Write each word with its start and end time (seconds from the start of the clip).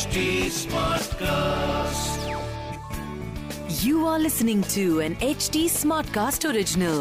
HD 0.00 0.20
Smartcast. 0.48 2.20
You 3.84 4.06
are 4.06 4.18
listening 4.18 4.62
to 4.64 5.00
an 5.00 5.16
HD 5.16 5.64
Smartcast 5.70 6.46
original. 6.50 7.00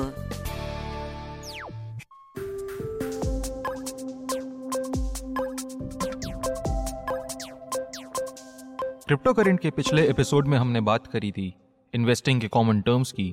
Crypto 9.07 9.33
current 9.33 9.59
के 9.59 9.69
पिछले 9.69 10.07
episode 10.07 10.47
में 10.47 10.57
हमने 10.57 10.81
बात 10.81 11.07
करी 11.07 11.31
थी 11.31 11.53
इन्वेस्टिंग 11.93 12.41
के 12.41 12.47
कॉमन 12.47 12.81
टर्म्स 12.81 13.11
की 13.11 13.31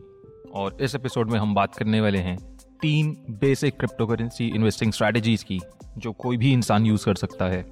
और 0.52 0.76
इस 0.80 0.94
एपिसोड 0.94 1.30
में 1.30 1.38
हम 1.38 1.54
बात 1.54 1.74
करने 1.74 2.00
वाले 2.00 2.18
हैं 2.18 2.36
तीन 2.82 3.16
basic 3.40 3.78
crypto 3.78 4.06
currency 4.06 4.48
investing 4.48 4.92
strategies 4.92 5.42
की 5.42 5.60
जो 5.98 6.12
कोई 6.12 6.36
भी 6.36 6.52
इंसान 6.52 6.86
यूज़ 6.86 7.04
कर 7.04 7.14
सकता 7.16 7.48
है 7.48 7.64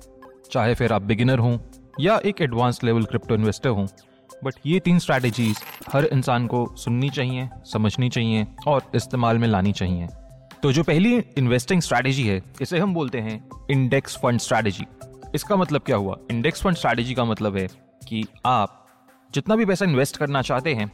चाहे 0.52 0.74
फिर 0.74 0.92
आप 0.92 1.02
बिगिनर 1.02 1.38
हों 1.38 1.56
या 2.00 2.18
एक 2.24 2.40
एडवांस 2.42 2.82
लेवल 2.84 3.04
क्रिप्टो 3.04 3.34
इन्वेस्टर 3.34 3.68
हूँ। 3.68 3.88
बट 4.44 4.54
ये 4.66 4.78
तीन 4.80 4.98
स्ट्रैटेजीज 4.98 5.58
हर 5.92 6.04
इंसान 6.04 6.46
को 6.46 6.66
सुननी 6.76 7.10
चाहिए, 7.10 7.48
समझनी 7.64 8.08
चाहिए 8.08 8.46
और 8.66 8.90
इस्तेमाल 8.94 9.38
में 9.38 9.48
लानी 9.48 9.72
चाहिए। 9.72 10.08
तो 10.62 10.72
जो 10.72 10.82
पहली 10.82 11.14
इन्वेस्टिंग 11.38 11.80
स्ट्रैटेजी 11.80 12.26
है, 12.26 12.42
इसे 12.62 12.78
हम 12.78 12.94
बोलते 12.94 13.20
हैं 13.20 13.42
इंडेक्स 13.70 14.16
फंड 14.16 14.40
स्ट्रैटेजी 14.40 14.86
इसका 15.34 15.56
मतलब 15.56 15.82
क्या 15.82 15.96
हुआ? 15.96 16.16
इंडेक्स 16.30 16.62
फंड 16.62 16.76
स्ट्रैटेजी 16.76 17.14
का 17.14 17.24
मतलब 17.24 17.56
है 17.56 17.66
कि 18.08 18.24
आप 18.46 18.80
जितना 19.34 19.56
भी 19.56 19.64
पैसा 19.64 19.84
इन्वेस्ट 19.84 20.16
करना 20.16 20.42
चाहते 20.42 20.74
हैं, 20.74 20.90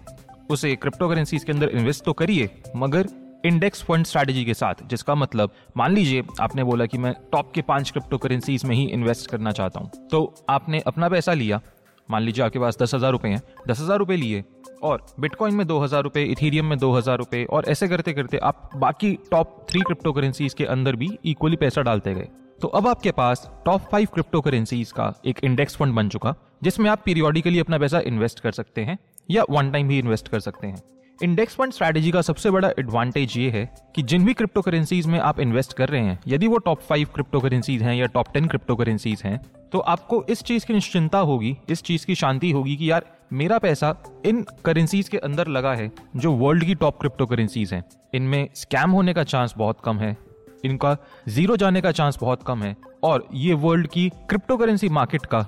उसे 0.51 0.75
क्रिप्टो 0.77 1.09
करेंसीज 1.09 1.45
के 1.45 1.53
अंदर 1.53 1.69
इन्वेस्ट 1.69 2.05
तो 2.05 2.13
करिए, 2.13 2.49
मगर 2.77 3.09
इंडेक्स 3.45 3.83
फंड 3.83 4.07
स्ट्रैटेजी 4.07 4.45
के 4.45 4.55
साथ, 4.55 4.75
जिसका 4.89 5.15
मतलब 5.15 5.51
मान 5.77 5.93
लीजिए, 5.93 6.23
आपने 6.41 6.65
बोला 6.65 6.87
कि 6.87 6.99
मैं 6.99 7.15
टॉप 7.33 7.53
के 7.55 7.63
पाँच 7.63 7.91
क्रिप्टो 7.91 8.19
करेंसीज 8.19 8.65
में 8.65 8.75
ही 8.77 8.85
इन्वेस्ट 8.87 9.31
करना 9.31 9.53
चाहता 9.53 9.81
हूँ 9.81 10.09
तो 10.09 10.35
आपने 10.51 10.81
अपना 10.87 11.09
पैसा 11.09 11.33
लिया। 11.35 11.61
मान 12.09 12.23
लीजिए 12.23 12.45
आपके 12.45 12.59
पास 12.59 12.79
दस 12.79 12.95
हज़ार 12.95 13.13
रुपए 13.13 13.29
हैं, 13.29 13.41
दस 13.69 13.81
हज़ार 13.81 13.99
रुपए 13.99 14.17
लिए, 14.17 14.43
और 14.83 15.05
बिटकॉइन 15.21 15.55
में 15.55 15.67
दो 15.67 15.79
हज़ार 15.79 16.03
रुपए 16.03 16.23
इथीरियम 16.25 16.67
में 16.67 16.79
दो 16.79 16.93
हज़ार 16.93 17.19
रुपए 17.19 17.45
और 17.45 17.65
ऐसे 17.69 17.89
करते 17.89 18.13
करते 18.13 18.39
आप 18.39 18.71
बाकी 18.77 19.13
टॉप 19.31 19.57
थ्री 19.71 19.81
क्रिप्टो 19.81 20.13
करेंसीज 20.13 20.55
के 20.55 20.65
अंदर 20.67 20.97
भी 20.97 21.09
इक्वली 21.25 21.57
पैसा 21.57 21.83
डालते 21.83 22.15
गए। 22.15 22.29
तो 22.61 22.69
अब 22.69 22.87
आपके 22.89 23.11
पास 23.13 23.49
टॉप 23.65 23.81
फाइव 23.83 24.09
क्रिप्टो 24.15 24.41
करेंसीज 24.41 24.93
का 24.93 25.13
एक 25.25 25.45
इंडेक्स 25.45 25.77
फंड 25.77 25.95
बन 25.95 26.09
चुका, 26.09 26.35
जिसमें 26.63 26.91
आप 26.91 27.03
पीरियोडिकली 27.05 27.59
अपना 27.59 27.79
पैसा 27.79 28.01
इन्वेस्ट 28.07 28.41
कर 28.41 28.53
सकते 28.53 28.81
हैं, 28.81 28.99
या 29.29 29.45
वन 29.51 29.71
टाइम 29.71 29.89
भी 29.89 29.99
इन्वेस्ट 29.99 30.29
कर 30.29 30.41
सकते 30.41 30.67
हैं। 30.67 30.83
इंडेक्स 31.21 31.55
फंड 31.55 31.73
स्ट्रैटेजी 31.73 32.11
का 32.11 32.21
सबसे 32.23 32.51
बड़ा 32.51 32.69
एडवांटेज 32.79 33.37
ये 33.37 33.49
है 33.51 33.65
कि 33.95 34.03
जिन 34.03 34.25
भी 34.25 34.35
क्रिप्टो 34.35 34.61
करेंसीज 34.63 35.07
में 35.07 35.19
आप 35.21 35.41
इन्वेस्ट 35.41 35.73
कर 35.73 35.89
रहे 35.89 36.01
हैं, 36.01 36.19
यदि 36.29 36.47
वो 36.47 36.59
टॉप 36.59 36.81
फाइव 36.81 37.09
क्रिप्टो 37.15 37.41
करेंसीज 37.41 37.83
हैं 37.83 37.95
या 37.95 38.07
टॉप 38.07 38.33
टेन 38.35 38.47
क्रिप्टो 38.47 38.77
करेंसीज 38.77 39.23
हैं 39.25 39.41
तो 39.73 39.79
आपको 39.79 40.23
इस 40.31 40.43
चीज़ 40.43 40.67
की 40.67 40.75
निश्चिंता 40.75 41.19
होगी, 41.21 41.57
इस 41.71 41.83
चीज़ 41.83 42.07
की 42.07 42.15
शांति 42.15 42.51
होगी 42.51 42.77
कि 42.77 42.91
यार, 42.91 43.05
मेरा 43.33 43.59
पैसा 43.59 43.95
इन 44.27 44.45
करेंसीज 44.65 45.09
के 45.09 45.19
अंदर 45.19 45.49
लगा 45.49 45.75
है 45.75 45.91
जो 46.17 46.33
वर्ल्ड 46.33 46.65
की 46.65 46.75
टॉप 46.75 46.99
क्रिप्टो 47.01 47.27
करेंसीज 47.27 47.75
हैं। 47.75 47.83
इनमें 48.15 48.49
स्कैम 48.55 48.91
होने 48.91 49.15
का 49.15 49.25
चांस 49.25 49.55
बहुत 49.59 49.81
कम 49.85 49.99
है, 49.99 50.17
इनका 50.65 50.97
ज़ीरो 51.29 51.57
जाने 51.57 51.81
का 51.81 51.93
चांस 51.93 52.19
बहुत 52.21 52.43
कम 52.43 52.63
है, 52.63 52.77
और 53.03 53.29
ये 53.35 53.55
वर्ल्ड 53.57 53.89
की 53.89 54.09
क्रिप्टो 54.09 54.57
करेंसी 54.57 54.89
मार्केट 54.91 55.27
का 55.27 55.47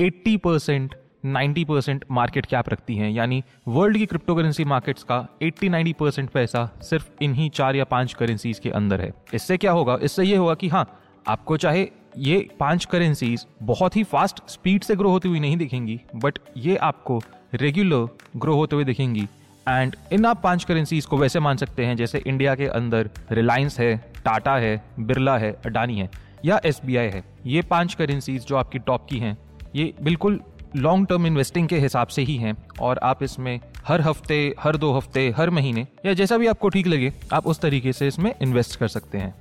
80 0.00 0.36
percent 0.38 0.94
ninety 1.24 1.64
percent 1.64 2.04
market 2.10 2.46
cap 2.46 2.68
रखती 2.68 2.96
हैं। 2.96 3.10
यानी 3.10 3.42
वर्ल्ड 3.68 3.96
की 3.96 4.06
क्रिप्टो 4.06 4.34
करेंसी 4.34 4.64
मार्केट्स 4.64 5.02
का 5.02 5.26
80-90 5.42 5.92
परसेंट 5.92 6.30
पैसा 6.30 6.64
सिर्फ़ 6.82 7.08
इन्हीं 7.22 7.48
चार 7.50 7.76
या 7.76 7.84
पाँच 7.84 8.14
करेंसीज 8.14 8.58
के 8.58 8.70
अंदर 8.70 9.00
है। 9.00 9.12
इससे 9.34 9.56
क्या 9.56 9.72
होगा? 9.72 9.98
इससे 10.02 10.24
ये 10.24 10.36
होगा 10.36 10.54
कि 10.54 10.68
हाँ 10.68 10.86
आपको 11.26 11.56
चाहे 11.56 11.88
ये 12.18 12.48
पाँच 12.60 12.84
करेंसीज 12.84 13.46
बहुत 13.62 13.96
ही 13.96 14.02
फास्ट 14.04 14.40
स्पीड 14.48 14.82
से 14.82 14.96
ग्रो 14.96 15.10
होती 15.10 15.28
हुई 15.28 15.40
नहीं 15.40 15.56
दिखेंगी, 15.56 16.00
बट 16.16 16.38
ये 16.56 16.76
आपको 16.76 17.20
रेगुलर 17.54 18.08
ग्रो 18.36 18.54
होते 18.54 18.76
हुए 18.76 18.84
दिखेंगी। 18.84 19.26
एंड 19.66 19.96
इन 20.12 20.24
आप 20.24 20.40
पाँच 20.42 20.64
करेंसीज 20.64 21.06
को 21.06 21.16
वैसे 21.16 21.40
मान 21.40 21.56
सकते 21.56 21.84
हैं 21.84 21.96
जैसे 21.96 22.22
इंडिया 22.26 22.54
के 22.54 22.66
अंदर 22.66 23.10
रिलायंस 23.32 23.78
है, 23.80 23.96
टाटा 24.24 24.56
है, 24.56 24.82
बिरला 25.00 25.36
है, 25.38 25.52
अडानी 25.66 25.98
है 25.98 26.08
या 26.44 26.60
एसबीआई 26.64 27.06
है। 27.06 27.22
ये 27.46 27.62
पाँच 27.62 27.94
करेंसीज 27.94 28.46
जो 28.46 28.56
आपकी 28.56 28.78
टॉप 28.78 29.06
की 29.10 29.18
हैं, 29.18 29.36
ये 29.74 29.92
बिल्कुल 30.02 30.40
लॉन्ग 30.76 31.06
टर्म 31.08 31.26
इन्वेस्टिंग 31.26 31.68
के 31.68 31.78
हिसाब 31.78 32.08
से 32.08 32.22
ही 32.22 32.36
हैं 32.36 32.56
और 32.80 32.98
आप 33.02 33.22
इसमें 33.22 33.58
हर 33.86 34.00
हफ़्ते, 34.00 34.54
हर 34.60 34.76
दो 34.76 34.92
हफ़्ते, 34.92 35.28
हर 35.36 35.50
महीने 35.50 35.86
या 36.06 36.12
जैसा 36.14 36.36
भी 36.38 36.46
आपको 36.46 36.68
ठीक 36.68 36.86
लगे, 36.86 37.12
आप 37.32 37.46
उस 37.46 37.60
तरीके 37.60 37.92
से 37.92 38.08
इसमें 38.08 38.34
इन्वेस्ट 38.42 38.78
कर 38.78 38.88
सकते 38.88 39.18
हैं। 39.18 39.34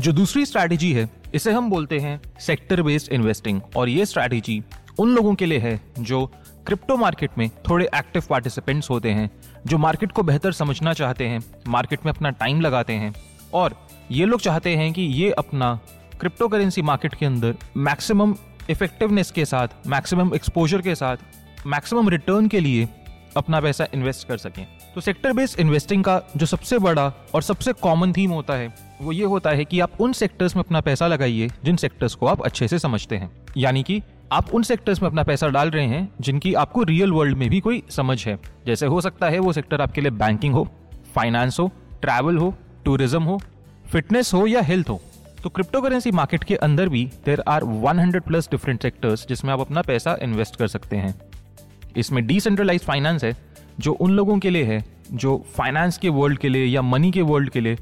जो 0.00 0.12
दूसरी 0.12 0.44
स्ट्रैटेजी 0.46 0.92
है, 0.92 1.08
इसे 1.34 1.52
हम 1.52 1.70
बोलते 1.70 1.98
हैं 1.98 2.20
सेक्टर 2.40 2.82
बेस्ड 2.82 3.12
इन्वेस्टिंग 3.12 3.60
और 3.76 3.88
ये 3.88 4.06
स्ट्रैटेजी 4.06 4.62
उन 5.00 5.14
लोगों 5.14 5.34
के 5.34 5.46
लिए 5.46 5.58
है 5.58 5.80
जो 6.00 6.24
क्रिप्टो 6.66 6.96
मार्केट 6.96 7.38
में 7.38 7.48
थोड़े 7.68 7.84
एक्टिव 7.86 8.22
पार्टिसिपेंट्स 8.30 8.90
होते 8.90 9.10
हैं, 9.10 9.30
जो 9.66 9.78
मार्केट 9.78 10.12
को 10.12 10.22
बेहतर 10.22 10.52
समझना 10.52 10.92
चाहते 10.92 11.26
हैं 11.26 11.42
मार्केट 11.68 12.06
में 12.06 12.12
अपना 12.12 12.30
टाइम 12.32 12.60
लगाते 12.60 12.92
हैं 12.92 13.14
और 13.54 13.76
ये 14.10 14.24
लोग 14.24 14.40
चाहते 14.40 14.76
हैं 14.76 14.92
कि 14.92 15.02
ये 15.02 15.30
अपना 15.34 15.78
क्रिप्टो 16.20 16.48
करेंसी 16.48 16.82
मार्केट 16.82 17.14
के 17.14 17.26
अंदर 17.26 17.54
मैक्सिमम 17.78 18.34
इफेक्टिवनेस 18.70 19.30
के 19.30 19.44
साथ 19.44 19.68
मैक्सिमम 19.86 20.34
एक्सपोजर 20.34 20.82
के 20.82 20.94
साथ 20.94 21.66
मैक्सिमम 21.66 22.08
रिटर्न 22.08 22.48
के 22.48 22.60
लिए 22.60 22.88
अपना 23.36 23.60
पैसा 23.60 23.86
इन्वेस्ट 23.94 24.26
कर 24.28 24.36
सकें। 24.36 24.66
तो 24.94 25.00
सेक्टर 25.00 25.32
बेस्ड 25.32 25.60
इन्वेस्टिंग 25.60 26.04
का 26.04 26.20
जो 26.36 26.46
सबसे 26.46 26.78
बड़ा 26.78 27.12
और 27.34 27.42
सबसे 27.42 27.72
कॉमन 27.72 28.12
थीम 28.12 28.30
होता 28.30 28.54
है, 28.54 28.72
वो 29.00 29.12
ये 29.12 29.24
होता 29.24 29.50
है 29.50 29.64
कि 29.64 29.80
आप 29.80 30.00
उन 30.00 30.12
सेक्टर्स 30.12 30.56
में 30.56 30.62
अपना 30.64 30.80
पैसा 30.80 31.06
लगाइए, 31.06 31.48
जिन 31.64 31.76
सेक्टर्स 31.76 32.14
को 32.14 32.26
आप 32.26 32.42
अच्छे 32.42 32.68
से 32.68 32.78
समझते 32.78 33.16
हैं। 33.16 33.30
यानी 33.56 33.82
कि 33.82 34.00
आप 34.32 34.54
उन 34.54 34.62
सेक्टर्स 34.62 35.02
में 35.02 35.08
अपना 35.08 35.22
पैसा 35.22 35.48
डाल 35.48 35.70
रहे 35.70 35.86
हैं, 35.86 36.08
जिनकी 36.20 36.54
आपको 36.54 36.82
रियल 36.82 37.12
वर्ल्ड 37.12 37.36
में 37.36 37.48
भी 37.50 37.60
कोई 37.60 37.82
समझ 37.90 38.26
है। 38.26 38.38
जैसे 38.66 38.86
हो 38.86 39.00
सकता 39.00 39.28
है 39.28 39.38
वो 39.38 39.52
सेक्टर 39.52 39.80
आपके 39.80 40.00
लिए 40.00 40.10
बैंकिंग 40.12 40.54
हो 40.54 40.68
फाइनेंस 41.14 41.58
हो 41.60 41.70
ट्रैवल 42.02 42.36
हो 42.36 42.54
टूरिज़्म 42.84 43.22
हो 43.22 43.40
फिटनेस 43.86 44.32
हो 44.34 44.46
या 44.46 44.60
हेल्थ 44.62 44.88
हो। 44.88 45.00
तो 45.42 45.50
क्रिप्टो 45.50 45.80
करेंसी 45.80 46.10
मार्केट 46.10 46.44
के 46.44 46.56
अंदर 46.56 46.88
भी 46.88 47.04
there 47.24 47.42
are 47.48 47.64
100 47.64 48.20
plus 48.20 48.48
different 48.50 48.82
sectors 48.82 49.26
जिसमें 49.28 49.52
आप 49.52 49.60
अपना 49.60 49.82
पैसा 49.82 50.16
इन्वेस्ट 50.22 50.56
कर 50.56 50.68
सकते 50.68 50.96
हैं। 50.96 51.14
इसमें 51.96 52.26
डिसेंट्रलाइज 52.26 52.84
फाइनेंस 52.84 53.24
है, 53.24 53.34
जो 53.80 53.92
उन 53.92 54.10
लोगों 54.10 54.38
के 54.38 54.50
लिए 54.50 54.64
है, 54.64 54.84
जो 55.12 55.36
फाइनेंस 55.56 55.98
के 55.98 56.08
वर्ल्ड 56.08 56.38
के 56.38 56.48
लिए 56.48 56.64
या 56.64 56.82
मनी 56.82 57.10
के 57.10 57.22
वर्ल्ड 57.22 57.50
के 57.50 57.60
लिए 57.60 57.76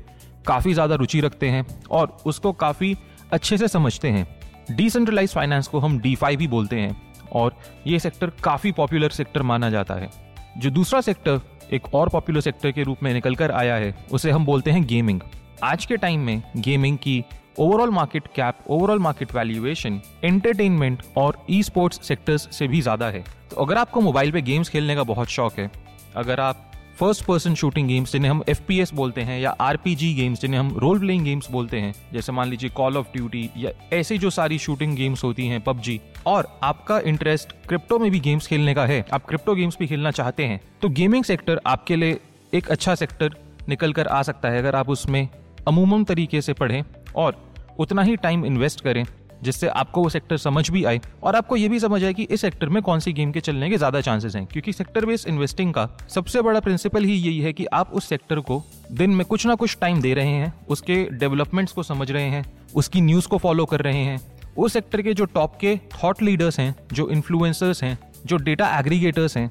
काफ़ी 0.47 0.72
ज़्यादा 0.75 0.94
रुचि 0.94 1.20
रखते 1.20 1.48
हैं 1.48 1.65
और 1.91 2.16
उसको 2.26 2.53
काफ़ी 2.54 2.97
अच्छे 3.32 3.59
से 3.59 3.69
समझते 3.69 4.09
हैं। 4.09 4.26
डिसेंट्रलाइज 4.71 5.34
फाइनेंस 5.34 5.69
को 5.69 5.78
हम 5.78 5.98
डी 5.98 6.16
भी 6.26 6.48
बोलते 6.48 6.76
हैं 6.76 6.97
और 7.32 7.56
ये 7.86 7.98
सेक्टर 7.98 8.32
काफ़ी 8.44 8.72
पॉपुलर 8.72 9.10
सेक्टर 9.10 9.42
माना 9.42 9.71
जाता 9.71 9.94
है। 9.94 10.10
जो 10.59 10.71
दूसरा 10.71 11.00
सेक्टर 11.00 11.41
एक 11.72 11.94
और 11.94 12.09
पॉपुलर 12.09 12.41
सेक्टर 12.41 12.72
के 12.72 12.82
रूप 12.82 13.03
में 13.03 13.12
निकल 13.15 13.34
कर 13.34 13.50
आया 13.53 13.76
है, 13.76 13.94
उसे 14.12 14.31
हम 14.31 14.44
बोलते 14.44 14.71
हैं 14.71 14.86
गेमिंग 14.86 15.21
आज 15.62 15.84
के 15.84 15.97
टाइम 15.97 16.21
में 16.21 16.42
गेमिंग 16.56 16.98
की 16.98 17.25
overall 17.59 17.91
market 17.91 18.26
cap 18.37 18.59
overall 18.69 18.98
market 18.98 19.34
valuation 19.34 20.00
entertainment 20.25 21.03
और 21.16 21.37
ई 21.50 21.62
स्पोर्ट्स 21.62 22.00
सेक्टर्स 22.03 22.48
से 22.53 22.69
भी 22.69 22.81
ज़्यादा 22.81 23.06
है। 23.06 23.25
तो 23.50 23.56
अगर 23.56 23.78
आपको 23.78 24.00
मोबाइल 24.00 24.32
पे 24.32 24.42
गेम्स 24.42 24.69
खेलने 24.69 24.94
का 24.94 25.03
बहुत 25.04 25.28
शौक 25.28 25.59
है, 25.59 25.70
अगर 26.16 26.41
आप 26.41 26.70
फ़र्स्ट 26.98 27.25
पर्सन 27.25 27.54
शूटिंग 27.54 27.88
गेम्स 27.88 28.12
जिन्हें 28.12 28.31
हम 28.31 28.42
एफपीएस 28.48 28.92
बोलते 28.94 29.20
हैं 29.20 29.38
या 29.41 29.50
आरपीजी 29.60 30.12
गेम्स 30.15 30.41
जिन्हें 30.41 30.59
हम 30.60 30.76
रोल 30.78 30.98
प्लेइंग 30.98 31.25
गेम्स 31.25 31.50
बोलते 31.50 31.81
हैं, 31.81 31.94
जैसे 32.12 32.32
मान 32.32 32.48
लीजिए 32.48 32.70
कॉल 32.70 32.97
ऑफ़ 32.97 33.06
ड्यूटी 33.12 33.48
या 33.56 33.71
ऐसी 33.92 34.19
जो 34.19 34.31
सारी 34.31 34.59
शूटिंग 34.59 34.97
गेम्स 34.97 35.25
होती 35.25 35.47
हैं, 35.47 35.60
पबजी, 35.60 36.00
और 36.26 36.48
आपका 36.62 36.98
इंटरेस्ट 37.00 37.53
क्रिप्टो 37.69 37.98
में 37.98 38.10
भी 38.10 38.21
गेम्स 38.21 38.47
खेलने 38.47 38.75
का 38.75 38.86
है, 38.86 39.04
आप 39.12 39.26
क्रिप्टो 39.26 39.54
गेम्स 39.54 39.76
भी 39.78 39.86
खेलना 39.86 40.10
चाहते 40.10 40.44
हैं 40.44 40.60
तो 40.82 40.88
गेमिंग 40.91 41.25
सेक्टर 41.25 41.60
आपके 41.66 41.97
लिए 41.97 42.19
एक 42.54 42.69
अच्छा 42.69 42.94
सेक्टर 42.94 43.36
निकल 43.69 43.92
कर 43.92 44.06
आ 44.06 44.22
सकता 44.22 44.48
है, 44.48 44.59
अगर 44.59 44.76
आप 44.76 44.91
उसमें 44.91 45.28
अमूमन 45.69 46.04
तरीके 46.04 46.41
से 46.42 46.53
पढ़ें। 46.53 46.82
और 47.17 47.37
उतना 47.79 48.03
ही 48.03 48.17
टाइम 48.17 48.45
इन्वेस्ट 48.47 48.81
करें, 48.81 49.05
जिससे 49.43 49.69
आपको 49.69 50.03
वो 50.03 50.09
सेक्टर 50.09 50.37
समझ 50.37 50.71
भी 50.71 50.84
आए 50.84 51.01
और 51.22 51.37
आपको 51.37 51.57
ये 51.57 51.69
भी 51.69 51.78
समझ 51.81 52.03
आए 52.05 52.13
कि 52.15 52.22
इस 52.22 52.41
सेक्टर 52.41 52.69
में 52.69 52.83
कौन 52.83 53.01
सी 53.01 53.13
गेम 53.13 53.33
के 53.33 53.41
चलने 53.41 53.71
के 53.71 53.77
ज़्यादा 53.77 54.01
चांसेस 54.01 54.37
हैं। 54.37 54.45
क्योंकि 54.47 54.72
सेक्टर 54.72 55.07
बेस्ड 55.07 55.28
इन्वेस्टिंग 55.28 55.72
का 55.75 55.89
सबसे 56.09 56.43
बड़ा 56.43 56.61
प्रिंसिपल 56.61 57.05
ही 57.05 57.15
यही 57.15 57.41
है 57.41 57.53
कि 57.53 57.66
आप 57.72 57.93
उस 57.93 58.09
सेक्टर 58.09 58.41
को 58.41 58.63
दिन 58.93 59.11
में 59.11 59.27
कुछ 59.27 59.47
ना 59.47 59.55
कुछ 59.55 59.77
टाइम 59.81 60.01
दे 60.01 60.15
रहे 60.15 60.27
हैं, 60.27 60.53
उसके 60.69 61.03
डेवलपमेंट्स 61.13 61.72
को 61.72 61.83
समझ 61.83 62.11
रहे 62.11 62.28
हैं, 62.28 62.45
उसकी 62.75 63.01
न्यूज़ 63.01 63.28
को 63.28 63.39
फॉलो 63.39 63.65
कर 63.65 63.81
रहे 63.81 64.05
हैं। 64.05 64.21
उस 64.57 64.72
सेक्टर 64.72 65.03
के 65.03 65.15
जो 65.15 65.25
टॉप 65.25 65.57
के 65.60 65.77
थॉट 65.95 66.22
लीडर्स 66.22 66.59
हैं, 66.60 66.75
जो 66.93 67.09
इन्फ्लुएंसर्स 67.10 67.83
हैं, 67.83 67.99
जो 68.27 68.37
डेटा 68.37 68.69
एग्रीगेटर्स 68.78 69.37
हैं, 69.37 69.51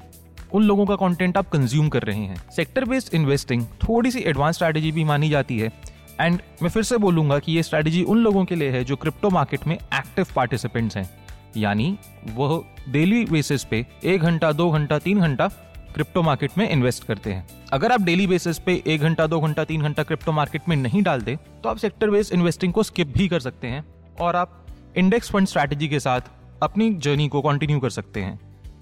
उन 0.54 0.62
लोगों 0.62 0.86
का 0.86 0.96
कंटेंट 0.96 1.36
आप 1.36 1.48
कंज्यूम 1.48 1.88
कर 1.88 2.02
रहे 2.02 2.18
हैं। 2.18 2.36
सेक्टर 2.50 2.84
बेस्ड 2.84 3.14
इन्वेस्टिंग 3.14 3.64
थोड़ी 3.82 4.10
सी 4.10 4.20
एडवांस 4.20 4.54
स्ट्रैटेजी 4.54 4.92
भी 4.92 5.04
मानी 5.04 5.28
जाती 5.28 5.58
है 5.58 5.68
एंड 6.20 6.40
मैं 6.62 6.70
फिर 6.70 6.82
से 6.82 6.96
बोलूँगा 6.98 7.38
कि 7.38 7.52
ये 7.52 7.62
स्ट्रैटेजी 7.62 8.02
उन 8.04 8.18
लोगों 8.18 8.44
के 8.44 8.54
लिए 8.54 8.70
है 8.70 8.84
जो 8.84 8.96
क्रिप्टो 8.96 9.30
मार्केट 9.30 9.66
में 9.66 9.74
एक्टिव 9.74 10.26
पार्टिसिपेंट्स 10.36 10.96
हैं। 10.96 11.08
यानी 11.56 11.96
वह 12.34 12.62
डेली 12.88 13.24
बेसिस 13.24 13.64
पे 13.64 13.84
एक 14.04 14.20
घंटा, 14.20 14.52
दो 14.52 14.70
घंटा, 14.70 14.98
तीन 14.98 15.20
घंटा 15.20 15.48
क्रिप्टो 15.94 16.22
मार्केट 16.22 16.58
में 16.58 16.68
इन्वेस्ट 16.68 17.04
करते 17.04 17.32
हैं। 17.32 17.46
अगर 17.72 17.92
आप 17.92 18.00
डेली 18.00 18.26
बेसिस 18.26 18.58
पे 18.58 18.82
एक 18.86 19.00
घंटा, 19.00 19.26
दो 19.26 19.40
घंटा, 19.40 19.64
तीन 19.64 19.82
घंटा 19.82 20.02
क्रिप्टो 20.02 20.32
मार्केट 20.32 20.68
में 20.68 20.76
नहीं 20.76 21.02
डालते 21.02 21.36
तो 21.62 21.68
आप 21.68 21.76
सेक्टर 21.76 22.10
बेस्ड 22.10 22.34
इन्वेस्टिंग 22.34 22.72
को 22.72 22.82
स्किप 22.82 23.12
भी 23.16 23.28
कर 23.28 23.40
सकते 23.40 23.66
हैं 23.66 23.84
और 24.20 24.36
आप 24.36 24.60
इंडेक्स 24.96 25.30
फंड 25.30 25.46
स्ट्रैटेजी 25.46 25.88
के 25.88 26.00
साथ 26.00 26.20
अपनी 26.62 26.90
जर्नी 26.96 27.28
को 27.28 27.40
कंटिन्यू 27.42 27.80
कर 27.80 27.90
सकते 27.90 28.20
हैं। 28.20 28.38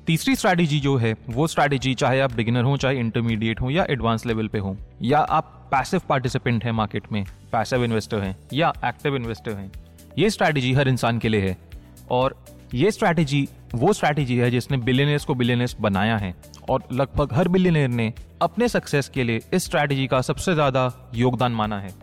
तीसरी 0.06 0.34
स्ट्रैटेजी 0.37 0.78
जो 0.81 0.96
है, 0.96 1.14
वो 1.31 1.46
स्ट्रैटेजी 1.46 1.94
चाहे 1.94 2.20
आप 2.20 2.32
बिगिनर 2.32 2.64
हो, 2.64 2.76
चाहे 2.76 2.99
इंटरमीडिएट 2.99 3.60
हो, 3.60 3.70
या 3.70 3.84
एडवांस 3.90 4.25
लेवल 4.26 4.49
पे 4.49 4.58
हो, 4.58 4.76
या 5.02 5.19
आप 5.19 5.69
पैसिव 5.72 6.00
पार्टिसिपेंट 6.08 6.64
हैं 6.64 6.72
मार्केट 6.72 7.02
में 7.12 7.25
पैसिव 7.52 7.84
इन्वेस्टर 7.84 8.20
हैं, 8.20 8.37
या 8.52 8.72
एक्टिव 8.84 9.16
इन्वेस्टर 9.16 9.52
हैं, 9.52 9.70
ये 10.19 10.31
स्ट्रैटेजी 10.31 10.72
हर 10.72 10.88
इंसान 10.88 11.19
के 11.19 11.28
लिए 11.28 11.40
है। 11.40 11.56
और 12.10 12.34
ये 12.75 12.90
स्ट्रैटेजी 12.90 13.49
वो 13.75 13.93
स्ट्रैटेजी 13.93 14.37
है 14.37 14.50
जिसने 14.50 14.76
बिलियनर्स 14.78 15.25
को 15.25 15.34
बिलियनर्स 15.34 15.76
बनाया 15.81 16.16
है। 16.16 16.34
और 16.70 16.82
लगभग 16.93 17.32
हर 17.32 17.49
बिलियनर 17.49 17.88
ने 17.88 18.12
अपने 18.43 18.69
सक्सेस 18.69 19.08
के 19.08 19.25
लिए 19.25 19.40
इस 19.54 19.64
स्ट्रैटेजी 19.64 20.06
का 20.06 20.20
सबसे 20.22 20.54
ज़्यादा 20.54 20.90
योगदान 21.14 21.52
माना 21.52 21.78
है, 21.81 21.94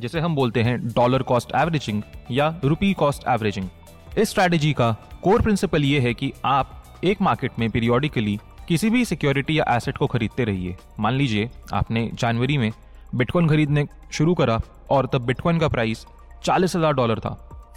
जिसे 0.00 0.20
हम 0.20 0.34
बोलते 0.34 0.62
हैं 0.62 0.78
डॉलर 0.88 1.22
कॉस्ट 1.22 1.54
एवरेजिंग 1.56 2.02
या 2.30 2.54
रुपी 2.64 2.92
कॉस्ट 2.94 3.28
एवरेजिंग 3.28 3.68
इस 4.18 4.30
स्ट्रैटेजी 4.30 4.72
का 4.72 4.90
कोर 5.22 5.42
प्रिंसिपल 5.42 5.84
ये 5.84 6.00
है 6.00 6.14
कि 6.14 6.32
आप 6.44 6.73
एक 7.04 7.22
मार्केट 7.22 7.58
में 7.58 7.68
पीरियोडिकली 7.70 8.38
किसी 8.68 8.90
भी 8.90 9.04
सिक्योरिटी 9.04 9.58
या 9.58 9.64
एसेट 9.68 9.96
को 9.96 10.06
खरीदते 10.06 10.44
रहिए। 10.44 10.76
मान 11.00 11.14
लीजिए, 11.14 11.50
आपने 11.74 12.08
जनवरी 12.14 12.58
में 12.58 12.70
बिटकॉइन 13.14 13.48
खरीदने 13.48 13.86
शुरू 14.12 14.34
करा 14.34 14.60
और 14.90 15.06
तब 15.06 15.26
बिटकॉइन 15.26 15.58
का 15.58 15.68
प्राइस 15.68 16.06
चालीस 16.44 16.76
हज़ार 16.76 16.92
डॉलर 16.92 17.20
था। 17.20 17.30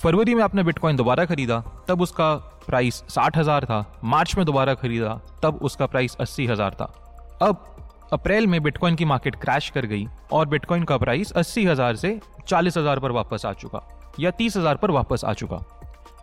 फरवरी 0.04 0.36
में 0.36 0.44
आपने 0.44 0.64
बिटकॉइन 0.64 0.96
दोबारा 0.96 1.26
खरीदा, 1.26 1.60
तब 1.88 2.02
उसका 2.02 2.34
प्राइस 2.68 3.04
साठ 3.10 3.38
हज़ार 3.38 3.66
था। 3.66 3.86
मार्च 4.04 4.36
में 4.38 4.46
दोबारा 4.46 4.74
खरीदा, 4.74 5.20
तब 5.44 5.60
उसका 5.62 5.86
प्राइस 5.86 6.16
अस्सी 6.16 6.46
हज़ार 6.46 6.74
था। 6.74 6.92
अब 7.42 7.66
अप्रैल 8.14 8.48
में 8.48 8.62
बिटकॉइन 8.64 8.96
की 8.96 9.06
मार्केट 9.06 9.36
क्रैश 9.36 9.70
कर 9.70 9.86
गई 9.86 10.08
और 10.32 10.48
बिटकॉइन 10.48 10.84
का 10.84 10.98
प्राइस 10.98 11.32
अस्सी 11.34 11.66
हज़ार 11.66 11.96
से 11.96 12.20
चालीस 12.48 12.78
हज़ार 12.78 13.00
पर 13.00 13.12
वापस 13.12 13.46
आ 13.46 13.52
चुका 13.54 13.82
या 14.20 14.32
तीस 14.32 14.58
हज़ार 14.58 14.76
पर 14.76 14.92
वापस 14.92 15.24
आ 15.26 15.34
चुका। 15.34 15.64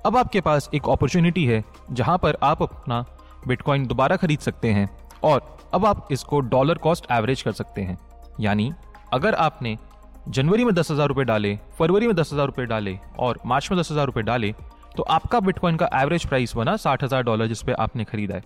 अब 0.05 0.17
आपके 0.17 0.41
पास 0.41 0.69
एक 0.75 0.89
अपॉर्चुनिटी 0.91 1.45
है, 1.47 1.63
जहाँ 1.93 2.17
पर 2.19 2.37
आप 2.43 2.63
अपना 2.63 3.05
बिटकॉइन 3.47 3.87
दोबारा 3.87 4.17
खरीद 4.17 4.39
सकते 4.41 4.69
हैं 4.69 4.89
और 5.25 5.57
अब 5.75 5.87
आप 5.87 6.09
इसको 6.13 6.41
डॉलर 6.43 6.79
कॉस्ट 6.79 7.07
एवरेज 7.13 7.43
कर 7.43 7.53
सकते 7.53 7.83
हैं। 7.83 7.97
यानी, 8.41 8.73
अगर 9.13 9.35
आपने 9.37 9.77
जनवरी 10.29 10.65
में 10.65 10.75
दस 10.75 10.91
हज़ार 10.91 11.09
रुपये 11.09 11.25
डाले, 11.25 11.57
फरवरी 11.79 12.07
में 12.07 12.15
दस 12.17 12.33
हज़ार 12.33 12.47
रुपये 12.47 12.67
डाले 12.67 12.99
और 13.19 13.39
मार्च 13.47 13.71
में 13.71 13.81
दस 13.81 13.91
हज़ार 13.93 14.07
रुपये 14.07 14.23
डाले 14.23 14.55
तो 14.97 15.03
आपका 15.05 15.41
बिटकॉइन 15.41 15.77
का 15.77 15.89
एवरेज 15.95 16.27
प्राइस 16.27 16.55
बना 16.57 16.77
साठ 16.79 17.05
हज़ार 17.05 17.23
डॉलर 17.23 17.47
जिसपे 17.47 17.73
आपने 17.75 18.05
खरीदा 18.05 18.35
है। 18.35 18.43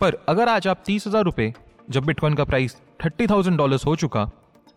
पर 0.00 0.16
अगर 0.28 0.48
आज 0.48 0.68
आप 0.68 0.82
तीस 0.86 1.06
हज़ार 1.06 1.24
रुपये 1.24 1.52
जब 1.90 2.04
बिटकॉइन 2.04 2.34
का 2.34 2.44
प्राइस 2.44 2.76
थर्टी 3.04 3.26
थाउज़ेंड 3.26 3.58
डॉलर 3.58 3.78
हो 3.86 3.96
चुका, 3.96 4.24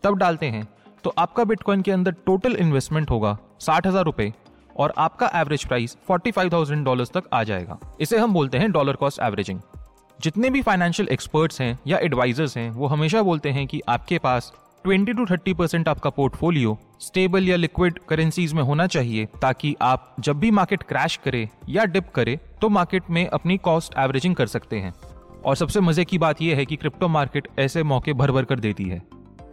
तब 0.04 0.18
डालते 0.18 0.46
हैं 0.48 0.68
तो 1.04 1.14
आपका 1.18 1.44
बिटकॉइन 1.44 1.82
के 1.82 1.92
अंदर 1.92 2.12
टोटल 2.26 2.56
इन्वेस्टमेंट 2.58 3.12
होगा 3.12 3.38
साठ 3.60 3.88
हज़ार 3.88 4.04
रुपए। 4.06 4.34
और 4.76 4.94
आपका 4.98 5.30
average 5.36 5.66
price 5.66 5.98
forty 6.08 6.32
five 6.32 6.50
thousand 6.54 6.86
dollar 6.86 7.06
तक 7.14 7.30
आ 7.34 7.44
जाएगा। 7.44 7.78
इसे 8.02 8.18
हम 8.18 8.34
बोलते 8.34 8.58
हैं 8.58 8.72
डॉलर 8.72 8.96
कॉस्ट 8.96 9.22
एवरेजिंग 9.22 9.60
जितने 10.20 10.50
भी 10.50 10.62
फाइनेंशियल 10.62 11.10
एक्सपर्ट्स 11.10 11.62
हैं 11.62 11.78
या 11.88 11.98
एडवाइजर्स 11.98 12.58
हैं, 12.58 12.70
वो 12.72 12.88
हमेशा 12.88 13.22
बोलते 13.22 13.50
हैं 13.50 13.66
कि 13.68 13.82
आपके 13.90 14.18
पास 14.18 14.52
20 14.86 15.16
टू 15.16 15.26
30 15.26 15.54
परसेंट 15.54 15.88
आपका 15.88 16.10
पोर्टफोलियो 16.10 16.78
स्टेबल 17.02 17.48
या 17.48 17.56
लिक्विड 17.56 18.00
करेंसीज 18.10 18.54
में 18.54 18.62
होना 18.64 18.88
चाहिए, 18.88 19.26
ताकि 19.42 19.76
आप 19.82 20.16
जब 20.20 20.40
भी 20.40 20.52
मार्केट 20.52 20.84
क्रैश 20.84 21.16
करे 21.16 21.50
या 21.70 21.86
डिप 21.86 22.10
करे 22.16 22.40
तो 22.62 22.70
मार्केट 22.70 23.10
में 23.10 23.28
अपनी 23.28 23.58
कॉस्ट 23.58 23.98
एवरेजिंग 23.98 24.36
कर 24.36 24.48
सकते 24.48 24.80
हैं। 24.80 24.94
और 25.46 25.56
सबसे 25.56 25.80
मज़े 25.80 26.06
की 26.06 26.18
बात 26.18 26.42
यह 26.42 26.56
है 26.56 26.66
कि 26.66 26.76
क्रिप्टो 26.76 27.08
मार्केट 27.08 27.48
ऐसे 27.60 27.84
मौके 27.84 28.14
भर 28.14 28.32
भर 28.32 28.46
कर 28.46 28.60
देती 28.60 28.84
है। 28.84 29.02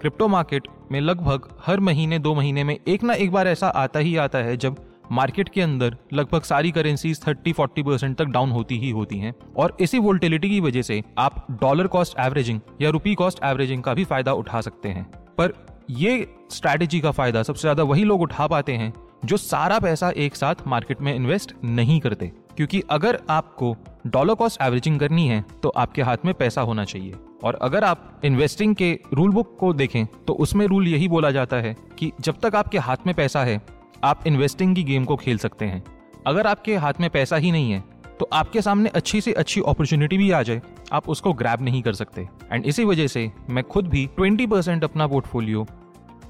क्रिप्टो 0.01 0.29
मार्केट 0.29 0.69
में 0.93 1.01
लगभग 1.01 1.49
हर 1.67 1.81
महीने, 1.81 2.19
दो 2.19 2.35
महीने 2.35 2.65
में 2.65 2.79
एक 2.79 3.03
ना 3.03 3.15
एक 3.15 3.33
बार 3.33 3.49
ऐसा 3.49 3.69
आता 3.69 4.01
ही 4.01 4.17
आता 4.17 4.39
है 4.39 4.57
जब 4.57 4.77
मार्केट 5.13 5.49
के 5.49 5.61
अंदर 5.61 5.97
लगभग 6.13 6.43
सारी 6.43 6.71
करेंसीज 6.71 7.21
30 7.21 7.53
40 7.55 7.83
परसेंट 7.83 8.17
तक 8.19 8.27
डाउन 8.27 8.51
होती 8.51 8.79
ही 8.79 8.91
होती 8.91 9.19
हैं। 9.19 9.35
और 9.57 9.77
इसी 9.81 9.99
वोल्टिलिटी 9.99 10.49
की 10.51 10.61
वजह 10.61 10.83
से 10.83 11.03
आप 11.19 11.47
डॉलर 11.61 11.87
कॉस्ट 11.87 12.19
एवरेजिंग 12.19 12.61
या 12.81 12.91
रुपी 12.91 13.15
कॉस्ट 13.15 13.43
एवरेजिंग 13.45 13.83
का 13.83 13.95
भी 13.95 14.05
फ़ायदा 14.05 14.33
उठा 14.35 14.61
सकते 14.61 14.89
हैं। 14.89 15.05
पर 15.39 15.53
ये 15.91 16.27
स्ट्रैटेजी 16.51 17.01
का 17.01 17.11
फ़ायदा 17.11 17.43
सबसे 17.43 17.61
ज़्यादा 17.61 17.83
वही 17.83 18.05
लोग 18.05 18.21
उठा 18.21 18.47
पाते 18.47 18.73
हैं 18.73 18.93
जो 19.25 19.37
सारा 19.37 19.79
पैसा 19.79 20.11
एक 20.17 20.37
साथ 20.37 20.67
मार्केट 20.67 21.01
में 21.01 21.15
इन्वेस्ट 21.15 21.53
नहीं 21.65 21.99
करते। 22.01 22.31
क्योंकि 22.57 22.83
अगर 22.91 23.19
आपको 23.31 23.75
डॉलर 24.07 24.35
कॉस्ट 24.35 24.61
एवरेजिंग 24.63 24.99
करनी 25.01 25.27
है 25.29 25.45
तो 25.63 25.69
आपके 25.77 26.03
हाथ 26.03 26.25
में 26.25 26.33
पैसा 26.35 26.61
होना 26.63 26.85
चाहिए। 26.85 27.15
और 27.45 27.59
अगर 27.63 27.85
आप 27.85 28.21
इन्वेस्टिंग 28.25 28.75
के 28.75 28.91
रूल 29.13 29.31
बुक 29.31 29.57
को 29.61 29.73
देखें 29.75 30.05
तो 30.27 30.33
उसमें 30.35 30.67
रूल 30.67 30.89
यही 30.89 31.09
बोला 31.09 31.31
जाता 31.31 31.57
है 31.59 31.77
कि 31.99 32.11
जब 32.21 32.41
तक 32.41 32.57
आपके 32.57 32.79
हाथ 32.79 33.07
में 33.07 33.15
पैसा 33.15 33.45
है 33.45 33.61
आप 34.05 34.27
इन्वेस्टिंग 34.27 34.75
की 34.77 34.83
गेम 34.85 35.05
को 35.05 35.17
खेल 35.17 35.39
सकते 35.39 35.65
हैं। 35.65 35.83
अगर 36.27 36.47
आपके 36.47 36.77
हाथ 36.77 37.01
में 37.01 37.09
पैसा 37.11 37.37
ही 37.37 37.51
नहीं 37.53 37.73
है 37.73 37.81
तो 38.21 38.29
आपके 38.33 38.63
सामने 38.63 38.89
अच्छी 38.91 39.21
से 39.21 39.33
अच्छी 39.33 39.61
अपॉर्चुनिटी 39.61 40.17
भी 40.19 40.31
आ 40.31 40.43
जाए। 40.43 40.61
आप 40.93 41.09
उसको 41.09 41.33
ग्रैब 41.33 41.63
नहीं 41.63 41.83
कर 41.83 41.93
सकते। 41.93 42.29
एंड 42.53 42.67
इसी 42.67 42.85
वजह 42.85 43.07
से 43.07 43.31
मैं 43.51 43.65
खुद 43.65 43.87
भी 43.89 44.09
20 44.19 44.47
परसेंट 44.47 44.85
अपना 44.85 45.07
पोर्टफोलियो 45.07 45.67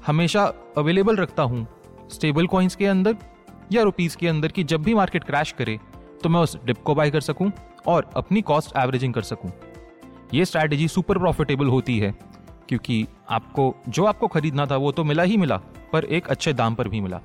हमेशा 0.05 0.43
अवेलेबल 0.77 1.15
रखता 1.15 1.43
हूँ। 1.43 1.65
स्टेबल 2.09 2.47
कॉइन्स 2.47 2.75
के 2.75 2.85
अंदर 2.85 3.15
या 3.71 3.83
रुपीज़ 3.83 4.17
के 4.17 4.27
अंदर 4.27 4.47
कि 4.47 4.63
जब 4.63 4.83
भी 4.83 4.93
मार्केट 4.93 5.23
क्रैश 5.23 5.51
करे 5.51 5.79
तो 6.23 6.29
मैं 6.29 6.39
उस 6.39 6.57
डिप 6.65 6.81
को 6.83 6.95
बाय 6.95 7.11
कर 7.11 7.21
सकूँ 7.21 7.51
और 7.87 8.09
अपनी 8.15 8.41
कॉस्ट 8.41 8.77
एवरेजिंग 8.77 9.13
कर 9.13 9.21
सकूँ। 9.23 9.51
ये 10.33 10.45
स्ट्रैटेजी 10.45 10.87
सुपर 10.87 11.17
प्रॉफिटेबल 11.17 11.67
होती 11.67 11.97
है, 11.99 12.13
क्योंकि 12.69 13.05
आपको, 13.29 13.75
जो 13.89 14.05
आपको 14.05 14.27
खरीदना 14.27 14.65
था 14.65 14.77
वो 14.77 14.91
तो 14.91 15.03
मिला 15.03 15.23
ही 15.23 15.37
मिला, 15.37 15.57
पर 15.93 16.05
एक 16.05 16.27
अच्छे 16.27 16.53
दाम 16.53 16.75
पर 16.75 16.87
भी 16.87 17.01
मिला। 17.01 17.19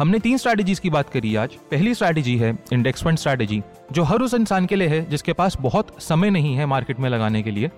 हमने 0.00 0.18
तीन 0.18 0.36
स्ट्रैटेजीज 0.36 0.78
की 0.78 0.90
बात 0.90 1.08
करी 1.10 1.34
आज। 1.36 1.54
पहली 1.70 1.94
स्ट्रैटेजी 1.94 2.36
है 2.36 2.58
इंडेक्स 2.72 3.02
फंड 3.02 3.18
स्ट्रैटेजी 3.18 3.60
जो 3.92 4.02
हर 4.02 4.20
उस 4.20 4.34
इंसान 4.34 4.66
के 4.66 4.76
लिए 4.76 4.88
है, 4.88 5.04
जिसके 5.10 5.32
पास 5.32 5.56
बहुत 5.60 6.02
समय 6.02 6.30
नहीं 6.30 6.54
है 6.56 6.66
मार्केट 6.66 7.00
में 7.00 7.08
लगाने 7.10 7.42
के 7.42 7.50
लिए। 7.50 7.70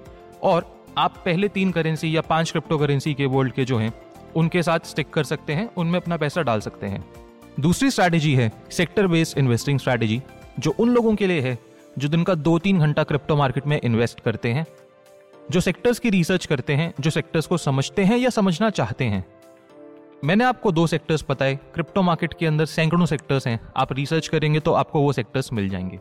और 0.43 0.85
आप 0.99 1.17
पहले 1.25 1.49
तीन 1.49 1.73
करेंसी 1.73 2.17
या 2.17 2.21
पाँच 2.21 2.51
क्रिप्टो 2.51 2.79
करेंसी 2.79 3.15
के 3.15 3.27
वर्ल्ड 3.27 3.53
के 3.53 3.65
जो 3.65 3.79
हैं, 3.79 3.93
उनके 4.37 4.63
साथ 4.63 4.87
स्टिक 4.87 5.11
कर 5.11 5.25
सकते 5.25 5.53
हैं, 5.53 5.69
उनमें 5.75 6.01
अपना 6.01 6.17
पैसा 6.17 6.43
डाल 6.43 6.61
सकते 6.61 6.87
हैं। 6.87 7.05
दूसरी 7.61 7.91
स्ट्रैटेजी 7.91 8.35
है 8.35 8.51
सेक्टर 8.71 9.07
बेस्ड 9.07 9.39
इन्वेस्टिंग 9.39 9.79
स्ट्रैटेजी 9.79 10.23
जो 10.59 10.75
उन 10.79 10.89
लोगों 10.89 11.15
के 11.15 11.27
लिए 11.27 11.41
है, 11.41 11.59
जो 11.99 12.09
दिन 12.09 12.23
का 12.23 12.35
दो 12.35 12.59
तीन 12.59 12.79
घंटा 12.79 13.05
क्रिप्टो 13.05 13.37
मार्केट 13.37 13.67
में 13.67 13.81
इन्वेस्ट 13.85 14.21
करते 14.21 14.53
हैं, 14.53 14.67
जो 15.51 15.61
सेक्टर्स 15.61 15.99
की 15.99 16.11
रिसर्च 16.11 16.47
करते 16.47 16.73
हैं, 16.73 16.93
जो 17.01 17.11
सेक्टर्स 17.11 17.47
को 17.47 17.57
समझते 17.57 18.05
हैं 18.05 18.19
या 18.19 18.31
समझना 18.31 18.71
चाहते 18.71 19.05
हैं। 19.05 19.25
मैंने 20.25 20.45
आपको 20.45 20.73
दो 20.73 20.87
सेक्टर्स 20.87 21.25
बताए 21.31 21.55
क्रिप्टो 21.75 22.03
मार्केट 22.03 22.35
के 22.35 22.47
अंदर 22.47 22.65
सैकड़ों 22.65 23.07
सेक्टर्स 23.07 23.47
हैं। 23.47 23.61
आप 23.77 23.93
रिसर्च 23.93 24.29
करेंगे 24.29 24.61
तो 24.61 24.73
आपको 24.73 25.01
वो 25.01 25.13
सेक्टर्स 25.13 25.53
मिल 25.53 25.69
जाएँगे। 25.69 25.99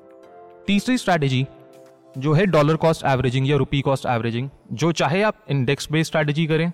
तीसरी 0.67 0.97
स्ट्रैटेजी 0.97 1.45
जो 2.17 2.33
है 2.33 2.45
डॉलर 2.45 2.75
कॉस्ट 2.75 3.05
एवरेजिंग 3.05 3.49
या 3.49 3.57
रुपी 3.57 3.81
कॉस्ट 3.81 4.05
एवरेजिंग 4.05 4.49
जो 4.73 4.91
चाहे 4.91 5.21
आप 5.21 5.35
इंडेक्स 5.49 5.91
बेस्ड 5.91 6.07
स्ट्रैटेजी 6.07 6.45
करें 6.47 6.71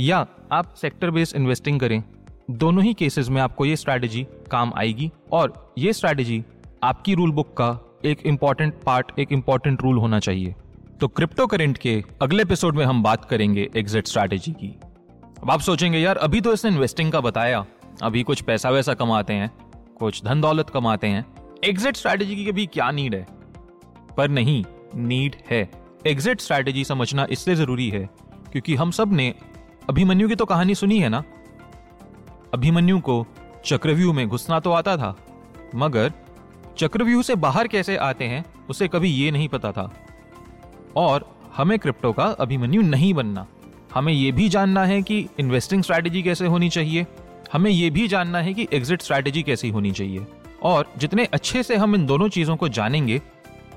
या 0.00 0.26
आप 0.52 0.74
सेक्टर 0.74 1.10
बेस्ड 1.10 1.36
इन्वेस्टिंग 1.36 1.80
करें, 1.80 2.02
दोनों 2.50 2.84
ही 2.84 2.94
केसेस 2.94 3.28
में 3.28 3.42
आपको 3.42 3.64
ये 3.64 3.76
स्ट्रैटेजी 3.76 4.26
काम 4.50 4.72
आएगी। 4.76 5.10
और 5.32 5.74
ये 5.78 5.92
स्ट्रैटेजी 5.92 6.44
आपकी 6.82 7.14
रूल 7.14 7.32
बुक 7.32 7.52
का 7.52 7.98
एक 8.04 8.26
इंपॉर्टेंट 8.26 8.74
पार्ट 8.86 9.12
एक 9.18 9.32
इंपॉर्टेंट 9.32 9.82
रूल 9.82 9.98
होना 9.98 10.18
चाहिए। 10.18 10.54
तो 11.00 11.08
क्रिप्टो 11.08 11.46
करेंट 11.46 11.78
के 11.78 12.04
अगले 12.22 12.42
एपिसोड 12.42 12.76
में 12.76 12.84
हम 12.84 13.02
बात 13.02 13.24
करेंगे 13.24 13.70
एग्जिट 13.76 14.06
स्ट्रैटेजी 14.06 14.52
की। 14.52 14.76
अब 15.42 15.50
आप 15.50 15.60
सोचेंगे, 15.60 15.98
यार, 15.98 16.16
अभी 16.16 16.40
तो 16.40 16.52
इसने 16.52 16.70
इन्वेस्टिंग 16.70 17.12
का 17.12 17.20
बताया। 17.20 17.64
अभी 18.02 18.22
कुछ 18.22 18.40
पैसा 18.42 18.70
वैसा 18.70 18.94
कमाते 18.94 19.32
हैं, 19.32 19.50
कुछ 19.98 20.22
धन 20.24 20.40
दौलत 20.40 20.70
कमाते 20.70 21.06
हैं। 21.06 21.24
एग्जिट 21.64 21.96
स्ट्रैटेजी 21.96 22.36
की 22.36 22.52
भी 22.52 22.66
क्या 22.66 22.90
नीड 22.90 23.14
है? 23.14 23.26
पर 24.16 24.28
नहीं 24.28 24.64
नीड 24.96 25.36
है। 25.50 25.70
एग्जिट 26.06 26.40
स्ट्रैटेजी 26.40 26.84
समझना 26.84 27.26
इसलिए 27.30 27.56
ज़रूरी 27.56 27.88
है, 27.90 28.08
क्योंकि 28.52 28.74
हम 28.74 28.90
सबने 28.90 29.34
अभिमन्यु 29.88 30.28
की 30.28 30.34
तो 30.34 30.44
कहानी 30.44 30.74
सुनी 30.74 30.98
है 31.00 31.08
ना? 31.08 31.22
अभिमन्यु 32.54 32.98
को 33.00 33.26
चक्रव्यूह 33.64 34.14
में 34.14 34.26
घुसना 34.28 34.60
तो 34.60 34.72
आता 34.72 34.96
था, 34.96 35.16
मगर 35.74 36.12
चक्रव्यूह 36.78 37.22
से 37.22 37.34
बाहर 37.34 37.68
कैसे 37.68 37.96
आते 37.96 38.24
हैं, 38.24 38.44
उसे 38.68 38.88
कभी 38.88 39.08
ये 39.08 39.30
नहीं 39.30 39.48
पता 39.48 39.72
था। 39.72 39.92
और 40.96 41.28
हमें 41.56 41.78
क्रिप्टो 41.78 42.12
का 42.12 42.24
अभिमन्यु 42.24 42.82
नहीं 42.82 43.14
बनना। 43.14 43.46
हमें 43.98 44.12
यह 44.12 44.32
भी 44.32 44.48
जानना 44.48 44.84
है 44.84 45.02
कि 45.02 45.28
इन्वेस्टिंग 45.38 45.82
स्ट्रैटेजी 45.82 46.22
कैसे 46.22 46.46
होनी 46.46 46.68
चाहिए। 46.68 47.06
हमें 47.52 47.70
यह 47.70 47.90
भी 47.90 48.08
जानना 48.08 48.40
है 48.40 48.54
कि 48.54 48.68
एग्जिट 48.72 49.02
स्ट्रैटेजी 49.02 49.42
कैसी 49.42 49.68
होनी 49.68 49.92
चाहिए। 49.92 50.26
और 50.62 50.92
जितने 50.98 51.24
अच्छे 51.24 51.62
से 51.62 51.76
हम 51.76 51.94
इन 51.94 52.06
दोनों 52.06 52.28
चीज़ों 52.28 52.56
को 52.56 52.68
जानेंगे, 52.68 53.22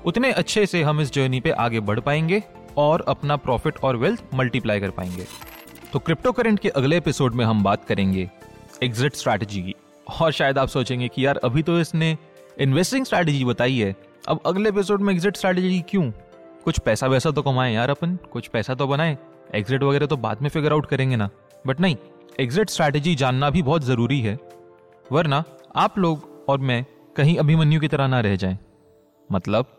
उतने 0.04 0.32
अच्छे 0.32 0.66
से 0.66 0.82
हम 0.82 1.00
इस 1.00 1.12
जर्नी 1.12 1.40
पे 1.40 1.50
आगे 1.50 1.80
बढ़ 1.80 2.00
पाएँगे 2.00 2.42
और 2.76 3.04
अपना 3.08 3.36
प्रॉफिट 3.36 3.74
और 3.78 3.96
वेल्थ 3.96 4.22
मल्टीप्लाई 4.34 4.80
कर 4.80 4.90
पाएँगे। 4.90 5.26
तो 5.92 5.98
क्रिप्टो 5.98 6.32
करेंट 6.32 6.58
के 6.58 6.68
अगले 6.68 6.96
एपिसोड 6.96 7.34
में 7.34 7.44
हम 7.44 7.62
बात 7.62 7.84
करेंगे 7.84 8.30
एग्जिट 8.82 9.14
स्ट्रैटेजी 9.14 9.62
की। 9.62 9.74
और 10.20 10.32
शायद 10.32 10.58
आप 10.58 10.68
सोचेंगे 10.68 11.08
कि 11.08 11.26
यार, 11.26 11.36
अभी 11.36 11.62
तो 11.62 11.80
इसने 11.80 12.18
इन्वेस्टिंग 12.58 13.04
स्ट्रैटेजी 13.04 13.44
बताई 13.44 13.78
है। 13.78 13.96
अब 14.28 14.40
अगले 14.46 14.68
एपिसोड 14.68 15.00
में 15.00 15.14
एग्जिट 15.14 15.36
स्ट्रैटेजी 15.36 15.80
क्यों? 15.80 16.10
कुछ 16.64 16.78
पैसा 16.78 17.06
वैसा 17.06 17.30
तो 17.30 17.42
कमाएँ 17.42 17.74
यार 17.74 17.90
अपन, 17.90 18.18
कुछ 18.32 18.48
पैसा 18.48 18.74
तो 18.74 18.86
बनाए। 18.86 19.18
एग्जिट 19.54 19.82
वगैरह 19.82 20.06
तो 20.06 20.16
बाद 20.16 20.42
में 20.42 20.48
फिगर 20.48 20.72
आउट 20.72 20.86
करेंगे 20.86 21.16
ना। 21.16 21.28
बट 21.66 21.80
नहीं 21.80 21.96
एग्जिट 22.40 22.70
स्ट्रैटेजी 22.70 23.14
जानना 23.14 23.50
भी 23.50 23.62
बहुत 23.62 23.84
ज़रूरी 23.84 24.20
है। 24.20 24.38
वरना 25.06 25.42
आप 25.76 25.98
लोग 25.98 26.28
और 26.48 26.58
मैं 26.60 26.84
कहीं 27.16 27.36
अभिमन्यु 27.36 27.80
की 27.80 27.88
तरह 27.88 28.06
ना 28.06 28.20
रह 28.20 28.36
जाएँ। 28.36 28.58
मतलब 29.30 29.78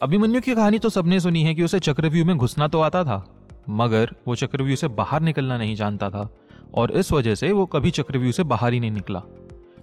अभिमन्यु 0.00 0.40
की 0.40 0.54
कहानी 0.54 0.78
तो 0.78 0.88
सबने 0.88 1.20
सुनी 1.20 1.42
है 1.42 1.54
कि 1.54 1.62
उसे 1.62 1.78
चक्रव्यूह 1.80 2.26
में 2.26 2.36
घुसना 2.36 2.68
तो 2.68 2.80
आता 2.80 3.02
था, 3.04 3.24
मगर 3.70 4.14
वो 4.26 4.34
चक्रव्यूह 4.34 4.76
से 4.76 4.88
बाहर 4.90 5.20
निकलना 5.20 5.56
नहीं 5.58 5.74
जानता 5.76 6.10
था, 6.10 6.28
और 6.74 6.90
इस 6.90 7.12
वजह 7.12 7.34
से 7.34 7.52
वो 7.52 7.66
कभी 7.66 7.90
चक्रव्यूह 7.90 8.32
से 8.32 8.42
बाहर 8.44 8.72
ही 8.72 8.80
नहीं 8.80 8.90
निकला। 8.90 9.20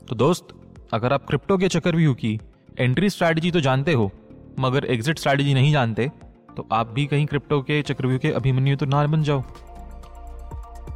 तो 0.07 0.15
दोस्त, 0.15 0.47
अगर 0.93 1.13
आप 1.13 1.25
क्रिप्टो 1.25 1.57
के 1.57 1.67
चक्रव्यूह 1.67 2.15
की 2.15 2.39
एंट्री 2.79 3.09
स्ट्रैटेजी 3.09 3.51
तो 3.51 3.59
जानते 3.59 3.93
हो, 3.93 4.11
मगर 4.59 4.85
एग्जिट 4.85 5.19
स्ट्रैटेजी 5.19 5.53
नहीं 5.53 5.71
जानते 5.71 6.09
तो 6.58 6.67
आप 6.72 6.88
भी 6.88 7.05
कहीं 7.05 7.25
क्रिप्टो 7.25 7.62
के 7.62 7.81
चक्रव्यूह 7.81 8.20
के 8.20 8.31
अभिमन्यु 8.31 8.75
तो 8.77 8.86
ना 8.86 9.08
बन 9.08 9.24
जाओ। 9.24 9.43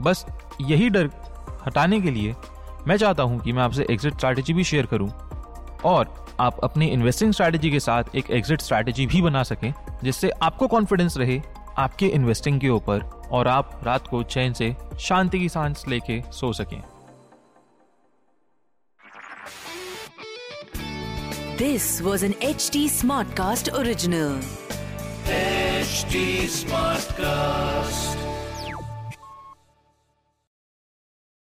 बस 0.02 0.26
यही 0.62 0.90
डर 0.90 1.10
हटाने 1.68 2.02
के 2.02 2.12
लिए 2.12 2.36
मैं 2.88 2.98
चाहता 2.98 3.24
हूँ 3.24 3.40
कि 3.40 3.54
मैं 3.54 3.64
आपसे 3.64 3.86
एग्जिट 3.90 4.14
स्ट्रैटेजी 4.14 4.54
भी 4.54 4.64
शेयर 4.64 4.86
करूँ 4.86 5.10
और 5.86 6.26
आप 6.40 6.60
अपनी 6.64 6.88
इन्वेस्टिंग 6.88 7.34
स्ट्रैटेजी 7.34 7.72
के 7.72 7.80
साथ 7.80 8.04
एक 8.16 8.32
एग्जिट 8.32 8.62
स्ट्रैटेजी 8.62 9.06
भी 9.08 9.22
बना 9.22 9.44
सकें, 9.44 9.74
जिससे 10.04 10.30
आपको 10.30 10.68
कॉन्फिडेंस 10.68 11.18
रहे 11.18 11.42
आपके 11.78 12.08
इन्वेस्टिंग 12.08 12.60
के 12.60 12.70
ऊपर 12.70 13.02
और 13.32 13.48
आप 13.48 13.80
रात 13.84 14.08
को 14.08 14.24
चैन 14.24 14.54
से 14.54 14.76
शांति 15.00 15.40
की 15.40 15.50
सांस 15.50 15.86
लेके 15.88 16.22
सो 16.32 16.54
सकें। 16.54 16.82
This 21.58 22.02
was 22.02 22.24
an 22.24 22.34
HT 22.44 22.80
Smartcast 22.90 23.70
original. 25.28 25.86
HT 25.86 26.48
Smartcast. 26.48 28.35